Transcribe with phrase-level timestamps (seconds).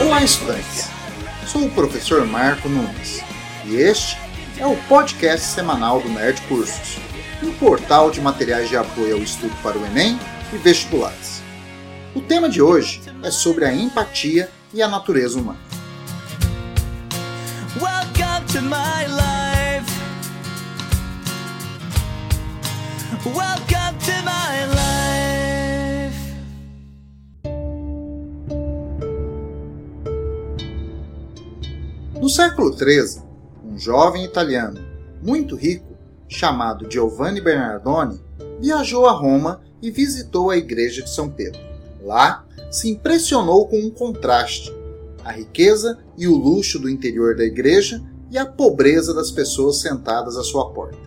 [0.00, 0.88] Olá, estudantes!
[1.44, 3.20] Sou o professor Marco Nunes
[3.64, 4.16] e este
[4.56, 6.98] é o podcast semanal do Nerd Cursos,
[7.42, 10.16] um portal de materiais de apoio ao estudo para o Enem
[10.52, 11.42] e vestibulares.
[12.14, 15.58] O tema de hoje é sobre a empatia e a natureza humana.
[17.80, 19.92] Welcome to my life.
[23.24, 24.97] Welcome to my life.
[32.28, 33.22] No século XIII,
[33.64, 34.78] um jovem italiano
[35.22, 35.96] muito rico,
[36.28, 38.20] chamado Giovanni Bernardoni,
[38.60, 41.58] viajou a Roma e visitou a igreja de São Pedro.
[42.02, 44.70] Lá, se impressionou com um contraste:
[45.24, 50.36] a riqueza e o luxo do interior da igreja e a pobreza das pessoas sentadas
[50.36, 50.98] à sua porta.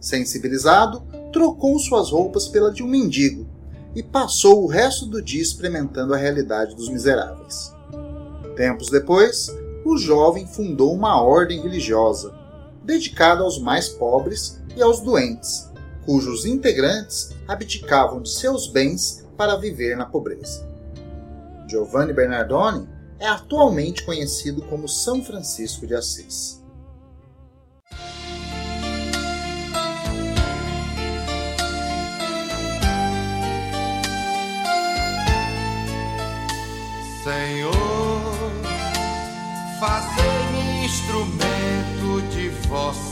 [0.00, 1.02] Sensibilizado,
[1.34, 3.46] trocou suas roupas pela de um mendigo
[3.94, 7.74] e passou o resto do dia experimentando a realidade dos miseráveis.
[8.56, 9.54] Tempos depois,
[9.84, 12.34] o jovem fundou uma ordem religiosa
[12.82, 15.70] dedicada aos mais pobres e aos doentes,
[16.04, 20.68] cujos integrantes abdicavam de seus bens para viver na pobreza.
[21.68, 26.59] Giovanni Bernardoni é atualmente conhecido como São Francisco de Assis.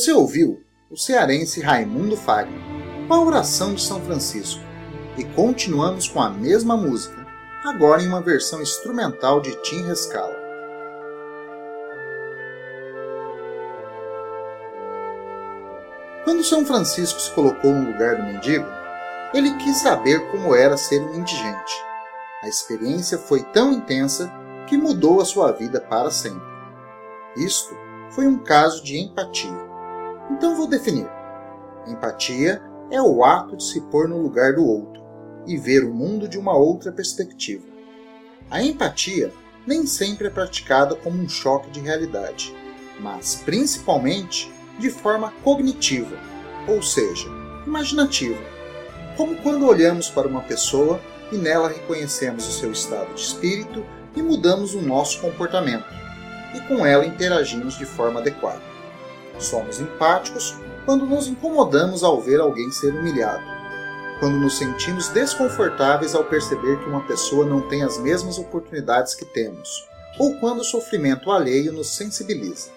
[0.00, 2.58] Você ouviu o cearense Raimundo Fagner
[3.06, 4.62] com a oração de São Francisco
[5.18, 7.26] e continuamos com a mesma música,
[7.66, 10.34] agora em uma versão instrumental de Tim Rescala.
[16.24, 18.64] Quando São Francisco se colocou no lugar do mendigo,
[19.34, 21.74] ele quis saber como era ser um indigente.
[22.42, 24.32] A experiência foi tão intensa
[24.66, 26.40] que mudou a sua vida para sempre.
[27.36, 27.76] Isto
[28.08, 29.69] foi um caso de empatia.
[30.30, 31.08] Então vou definir.
[31.86, 35.02] Empatia é o ato de se pôr no lugar do outro
[35.46, 37.64] e ver o mundo de uma outra perspectiva.
[38.50, 39.32] A empatia
[39.66, 42.54] nem sempre é praticada como um choque de realidade,
[43.00, 46.16] mas principalmente de forma cognitiva,
[46.66, 47.28] ou seja,
[47.66, 48.42] imaginativa,
[49.16, 53.84] como quando olhamos para uma pessoa e nela reconhecemos o seu estado de espírito
[54.16, 55.86] e mudamos o nosso comportamento,
[56.54, 58.69] e com ela interagimos de forma adequada.
[59.40, 63.42] Somos empáticos quando nos incomodamos ao ver alguém ser humilhado,
[64.18, 69.24] quando nos sentimos desconfortáveis ao perceber que uma pessoa não tem as mesmas oportunidades que
[69.24, 69.88] temos,
[70.18, 72.68] ou quando o sofrimento alheio nos sensibiliza.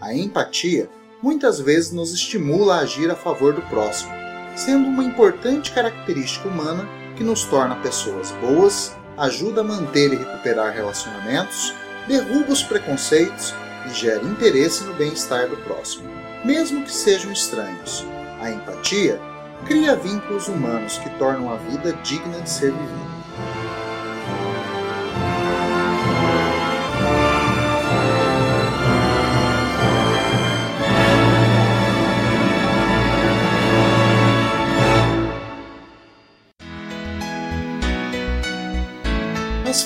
[0.00, 0.88] A empatia
[1.20, 4.12] muitas vezes nos estimula a agir a favor do próximo,
[4.56, 10.72] sendo uma importante característica humana que nos torna pessoas boas, ajuda a manter e recuperar
[10.72, 11.74] relacionamentos,
[12.06, 13.52] derruba os preconceitos
[13.86, 16.08] e gera interesse no bem-estar do próximo,
[16.44, 18.04] mesmo que sejam estranhos.
[18.40, 19.20] A empatia
[19.66, 23.19] cria vínculos humanos que tornam a vida digna de ser vivida.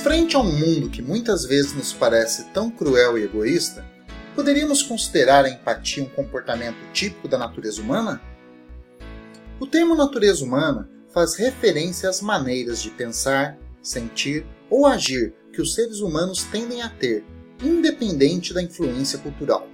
[0.04, 3.82] Frente a um mundo que muitas vezes nos parece tão cruel e egoísta,
[4.34, 8.20] poderíamos considerar a empatia um comportamento típico da natureza humana?
[9.58, 15.74] O termo natureza humana faz referência às maneiras de pensar, sentir ou agir que os
[15.74, 17.24] seres humanos tendem a ter,
[17.62, 19.66] independente da influência cultural.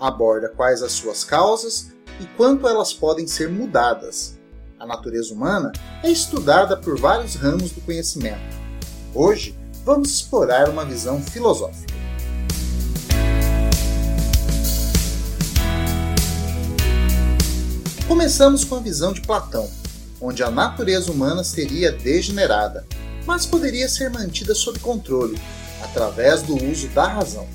[0.00, 4.40] Aborda quais as suas causas e quanto elas podem ser mudadas.
[4.76, 5.70] A natureza humana
[6.02, 8.61] é estudada por vários ramos do conhecimento.
[9.14, 9.54] Hoje,
[9.84, 11.92] vamos explorar uma visão filosófica.
[18.08, 19.68] Começamos com a visão de Platão,
[20.18, 22.86] onde a natureza humana seria degenerada,
[23.26, 25.38] mas poderia ser mantida sob controle,
[25.82, 27.46] através do uso da razão.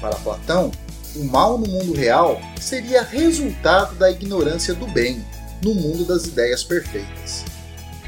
[0.00, 0.70] Para Platão,
[1.14, 5.22] o mal no mundo real seria resultado da ignorância do bem
[5.62, 7.49] no mundo das ideias perfeitas.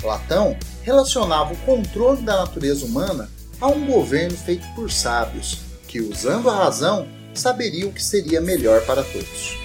[0.02, 6.50] Platão relacionava o controle da natureza humana a um governo feito por sábios, que, usando
[6.50, 9.56] a razão, saberiam o que seria melhor para todos.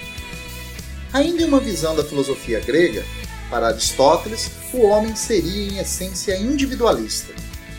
[1.12, 3.04] Ainda em uma visão da filosofia grega,
[3.50, 7.32] para Aristóteles, o homem seria em essência individualista,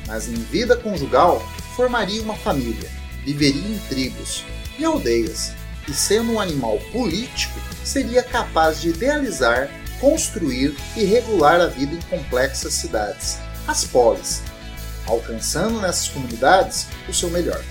[0.08, 1.42] mas em vida conjugal
[1.76, 2.90] formaria uma família,
[3.24, 4.44] viveria em tribos
[4.78, 5.54] e aldeias,
[5.88, 9.70] e sendo um animal político, seria capaz de idealizar,
[10.00, 13.38] construir e regular a vida em complexas cidades,
[13.68, 14.42] as polis,
[15.06, 17.62] alcançando nessas comunidades o seu melhor.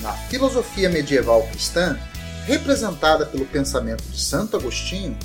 [0.00, 1.98] Na filosofia medieval cristã,
[2.44, 5.16] representada pelo pensamento de Santo Agostinho,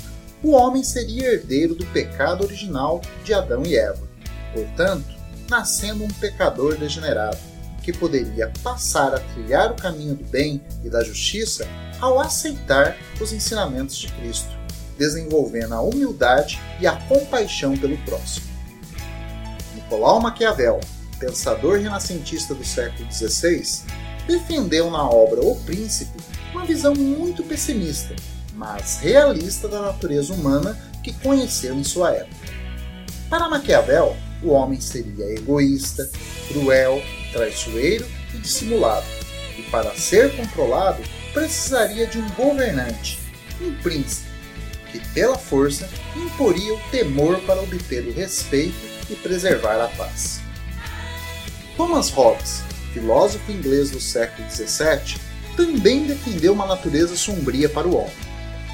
[0.42, 4.08] o homem seria herdeiro do pecado original de Adão e Eva,
[4.54, 7.36] portanto, nascendo um pecador degenerado,
[7.82, 11.66] que poderia passar a trilhar o caminho do bem e da justiça
[12.00, 14.50] ao aceitar os ensinamentos de Cristo,
[15.00, 18.46] desenvolvendo a humildade e a compaixão pelo próximo.
[19.74, 20.78] Nicolau Maquiavel,
[21.18, 23.62] pensador renascentista do século XVI,
[24.26, 26.20] defendeu na obra O Príncipe
[26.52, 28.14] uma visão muito pessimista,
[28.54, 32.52] mas realista da natureza humana que conheceu em sua época.
[33.30, 36.10] Para Maquiavel, o homem seria egoísta,
[36.48, 37.00] cruel,
[37.32, 39.06] traiçoeiro e dissimulado,
[39.56, 43.18] e para ser controlado precisaria de um governante,
[43.62, 44.29] um príncipe,
[44.90, 48.74] que pela força imporia o temor para obter o respeito
[49.08, 50.40] e preservar a paz.
[51.76, 55.18] Thomas Hobbes, filósofo inglês do século XVII,
[55.56, 58.12] também defendeu uma natureza sombria para o homem.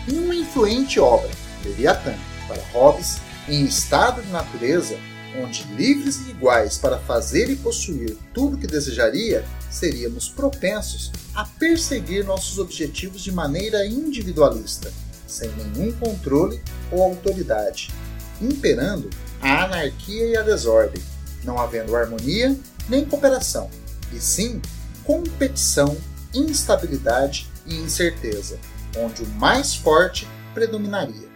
[0.08, 1.30] Em uma influente obra,
[1.64, 2.14] Leviatã,
[2.46, 4.98] para Hobbes, em estado de natureza,
[5.42, 12.24] onde livres e iguais para fazer e possuir tudo que desejaria, seríamos propensos a perseguir
[12.24, 14.92] nossos objetivos de maneira individualista,
[15.26, 17.92] sem nenhum controle ou autoridade,
[18.40, 21.02] imperando a anarquia e a desordem,
[21.44, 22.56] não havendo harmonia
[22.88, 23.70] nem cooperação,
[24.12, 24.60] e sim
[25.04, 25.96] competição,
[26.34, 28.58] instabilidade e incerteza,
[28.98, 31.28] onde o mais forte predominaria.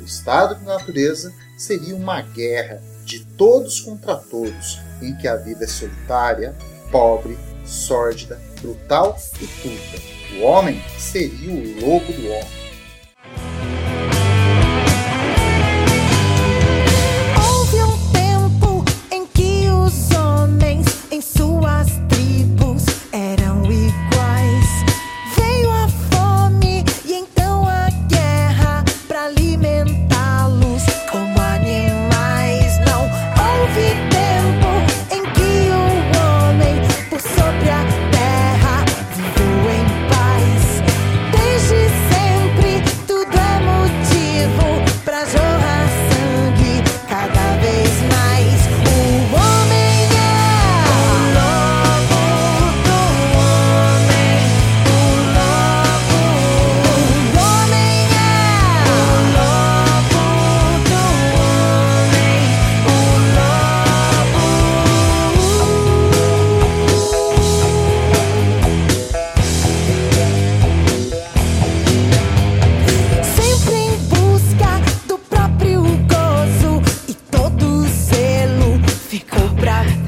[0.00, 5.64] O estado de natureza seria uma guerra de todos contra todos, em que a vida
[5.64, 6.56] é solitária,
[6.90, 10.02] pobre, sórdida, brutal e curta.
[10.38, 12.62] O homem seria o lobo do homem.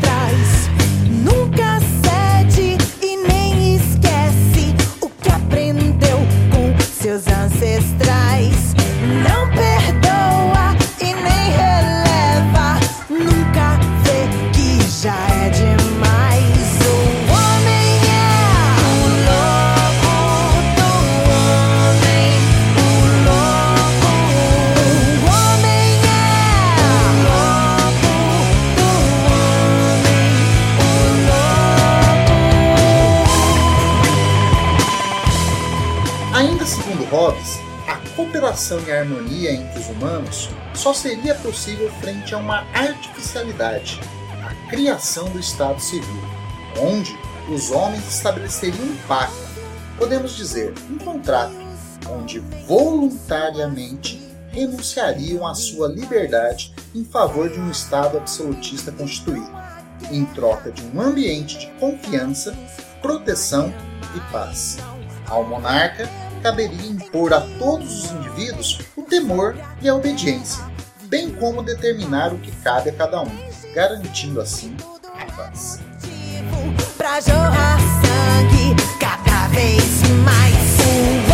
[0.01, 0.71] trás.
[1.23, 1.74] Nunca
[37.05, 42.67] Hobbes, a cooperação e a harmonia entre os humanos só seria possível frente a uma
[42.75, 44.01] artificialidade,
[44.45, 46.25] a criação do Estado Civil,
[46.81, 47.17] onde
[47.49, 49.37] os homens estabeleceriam um pacto,
[49.97, 51.55] podemos dizer, um contrato,
[52.11, 59.53] onde voluntariamente renunciariam à sua liberdade em favor de um Estado absolutista constituído,
[60.11, 62.53] em troca de um ambiente de confiança,
[63.01, 63.73] proteção
[64.17, 64.79] e paz.
[65.27, 66.07] Ao monarca
[66.45, 70.63] caberia impor a todos os indivíduos o temor e a obediência,
[71.05, 73.31] bem como determinar o que cabe a cada um,
[73.75, 75.81] garantindo assim a paz.
[76.99, 81.34] Pra jorrar sangue cada vez mais.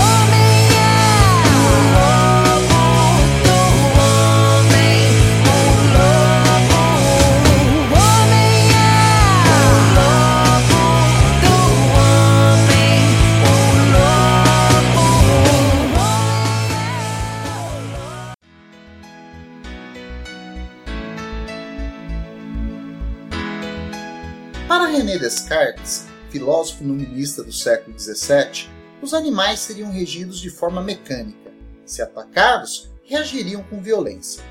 [25.10, 28.70] René Descartes, filósofo nominista do século XVII,
[29.02, 31.50] os animais seriam regidos de forma mecânica.
[31.84, 34.44] Se atacados, reagiriam com violência.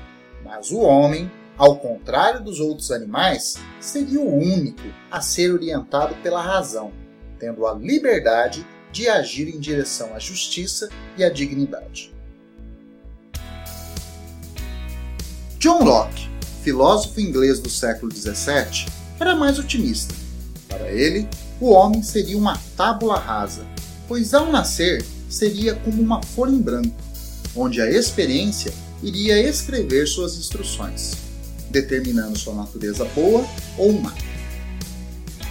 [0.44, 6.42] Mas o homem, ao contrário dos outros animais, seria o único a ser orientado pela
[6.42, 6.92] razão,
[7.38, 12.14] tendo a liberdade de agir em direção à justiça e à dignidade.
[15.58, 16.28] John Locke,
[16.62, 18.86] filósofo inglês do século XVII,
[19.18, 20.20] era mais otimista
[20.70, 21.28] para ele,
[21.60, 23.66] o homem seria uma tábula rasa,
[24.08, 26.94] pois ao nascer seria como uma folha em branco,
[27.54, 28.72] onde a experiência
[29.02, 31.12] iria escrever suas instruções,
[31.70, 33.44] determinando sua natureza boa
[33.76, 34.14] ou má.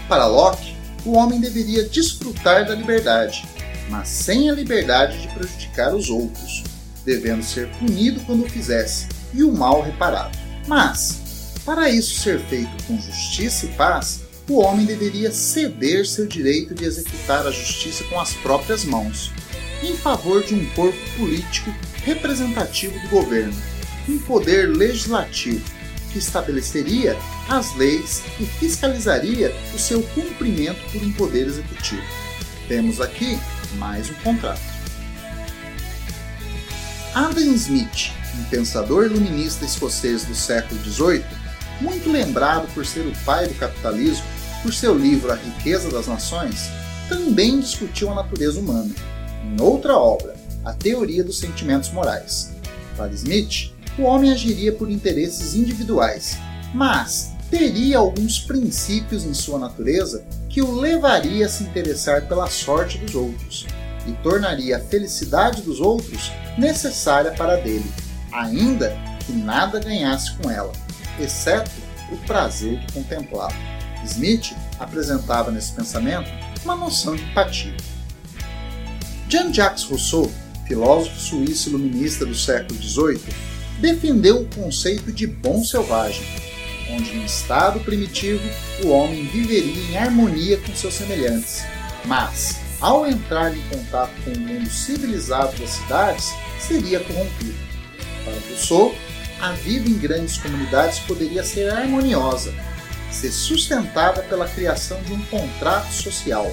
[0.07, 3.47] Para Locke, o homem deveria desfrutar da liberdade,
[3.89, 6.63] mas sem a liberdade de prejudicar os outros,
[7.05, 10.37] devendo ser punido quando o fizesse e o mal reparado.
[10.67, 11.19] Mas,
[11.65, 16.83] para isso ser feito com justiça e paz, o homem deveria ceder seu direito de
[16.83, 19.31] executar a justiça com as próprias mãos,
[19.83, 23.55] em favor de um corpo político representativo do governo,
[24.07, 25.63] um poder legislativo
[26.11, 27.15] que estabeleceria
[27.47, 32.01] as leis e fiscalizaria o seu cumprimento por um poder executivo.
[32.67, 33.39] Temos aqui
[33.75, 34.61] mais um contrato.
[37.13, 41.23] Adam Smith, um pensador iluminista escocês do século XVIII,
[41.81, 44.25] muito lembrado por ser o pai do capitalismo,
[44.61, 46.69] por seu livro A Riqueza das Nações,
[47.07, 48.93] também discutiu a natureza humana.
[49.43, 52.51] Em outra obra, A Teoria dos Sentimentos Morais.
[52.95, 56.37] Para Smith, o homem agiria por interesses individuais,
[56.73, 62.97] mas teria alguns princípios em sua natureza que o levaria a se interessar pela sorte
[62.99, 63.65] dos outros
[64.07, 67.89] e tornaria a felicidade dos outros necessária para dele,
[68.31, 70.71] ainda que nada ganhasse com ela,
[71.19, 71.71] exceto
[72.11, 73.78] o prazer de contemplá-la.
[74.05, 76.29] Smith apresentava nesse pensamento
[76.63, 77.75] uma noção de empatia.
[79.27, 80.31] Jean-Jacques Rousseau,
[80.67, 83.21] filósofo suíço iluminista do século XVIII,
[83.79, 86.25] defendeu o conceito de bom selvagem,
[86.91, 88.41] onde em estado primitivo
[88.83, 91.63] o homem viveria em harmonia com seus semelhantes,
[92.05, 97.57] mas, ao entrar em contato com o mundo civilizado das cidades, seria corrompido.
[98.25, 98.95] Para Rousseau,
[99.39, 102.53] a vida em grandes comunidades poderia ser harmoniosa,
[103.11, 106.51] ser sustentada pela criação de um contrato social,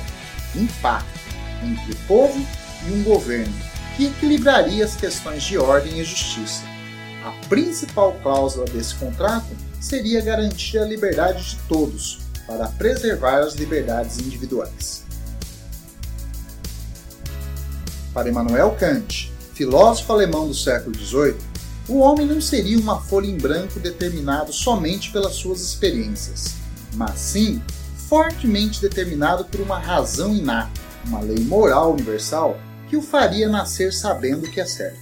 [0.55, 1.21] um pacto
[1.63, 2.47] entre o povo
[2.87, 3.53] e um governo,
[3.97, 6.63] que equilibraria as questões de ordem e justiça.
[7.25, 9.47] A principal cláusula desse contrato
[9.81, 15.05] seria garantir a liberdade de todos para preservar as liberdades individuais.
[18.15, 21.37] Para Immanuel Kant, filósofo alemão do século XVIII,
[21.89, 26.55] o homem não seria uma folha em branco determinado somente pelas suas experiências,
[26.95, 27.63] mas sim
[28.09, 34.47] fortemente determinado por uma razão inata, uma lei moral universal que o faria nascer sabendo
[34.47, 35.01] o que é certo.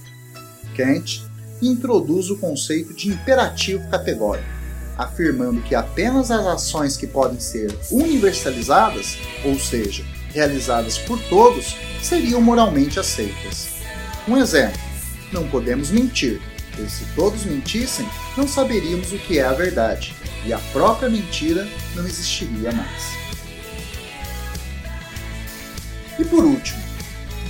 [0.75, 1.23] Kant
[1.61, 4.47] introduz o conceito de imperativo categórico,
[4.97, 12.41] afirmando que apenas as ações que podem ser universalizadas, ou seja, realizadas por todos, seriam
[12.41, 13.69] moralmente aceitas.
[14.27, 14.79] Um exemplo:
[15.31, 16.41] não podemos mentir,
[16.75, 20.13] pois se todos mentissem, não saberíamos o que é a verdade,
[20.45, 23.03] e a própria mentira não existiria mais.
[26.19, 26.81] E por último,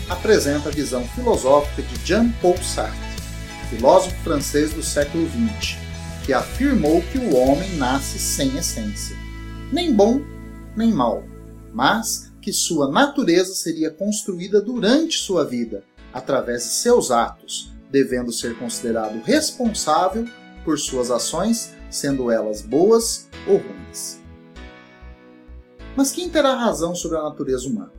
[0.09, 2.99] apresenta a visão filosófica de Jean-Paul Sartre,
[3.69, 5.77] filósofo francês do século XX,
[6.25, 9.15] que afirmou que o homem nasce sem essência,
[9.71, 10.21] nem bom
[10.75, 11.23] nem mal,
[11.73, 18.57] mas que sua natureza seria construída durante sua vida, através de seus atos, devendo ser
[18.57, 20.25] considerado responsável
[20.63, 24.19] por suas ações, sendo elas boas ou ruins.
[25.95, 27.93] Mas quem terá razão sobre a natureza humana?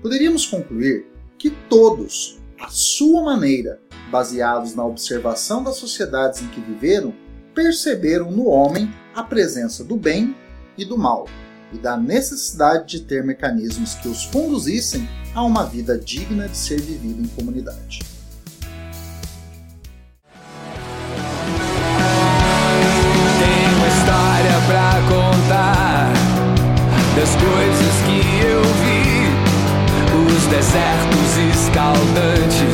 [0.00, 7.14] Poderíamos concluir que todos, à sua maneira, baseados na observação das sociedades em que viveram,
[7.54, 10.36] perceberam no homem a presença do bem
[10.76, 11.26] e do mal,
[11.72, 16.80] e da necessidade de ter mecanismos que os conduzissem a uma vida digna de ser
[16.80, 18.19] vivida em comunidade.
[27.20, 29.28] Das coisas que eu vi,
[30.24, 32.69] os desertos escaldantes.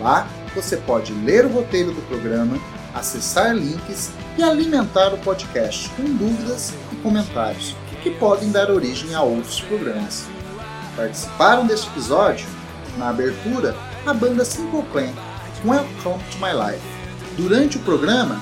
[0.01, 2.57] Lá você pode ler o roteiro do programa,
[2.95, 9.23] acessar links e alimentar o podcast com dúvidas e comentários que podem dar origem a
[9.23, 10.27] outros programas.
[10.95, 12.47] Participaram deste episódio,
[12.99, 13.75] na abertura,
[14.07, 15.09] a banda Simple Plan,
[15.65, 16.85] Welcome to My Life.
[17.39, 18.39] Durante o programa,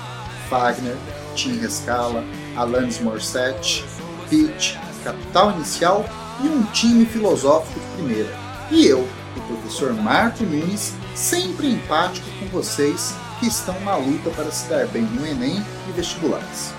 [0.50, 0.96] Wagner,
[1.36, 2.24] Tim Rescala,
[2.56, 3.84] Alanis Morissette,
[4.28, 6.04] Pete, Capital Inicial
[6.42, 8.30] e um time filosófico de primeira.
[8.72, 9.04] E eu,
[9.36, 14.88] o professor Marco Nunes, sempre empático com vocês que estão na luta para se dar
[14.88, 15.58] bem no Enem
[15.88, 16.72] e vestibulares.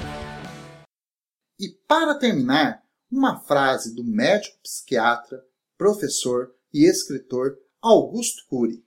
[1.57, 5.41] E para terminar, uma frase do médico psiquiatra,
[5.77, 8.83] professor e escritor Augusto Cury.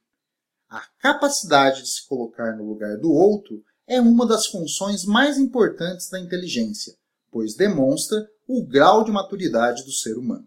[0.69, 6.09] A capacidade de se colocar no lugar do outro é uma das funções mais importantes
[6.11, 6.95] da inteligência,
[7.31, 10.47] pois demonstra o grau de maturidade do ser humano.